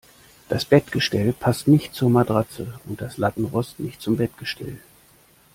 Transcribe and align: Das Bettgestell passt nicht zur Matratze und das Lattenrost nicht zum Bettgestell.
Das 0.49 0.65
Bettgestell 0.65 1.31
passt 1.31 1.67
nicht 1.67 1.93
zur 1.93 2.09
Matratze 2.09 2.73
und 2.87 3.01
das 3.01 3.17
Lattenrost 3.19 3.79
nicht 3.79 4.01
zum 4.01 4.17
Bettgestell. 4.17 4.79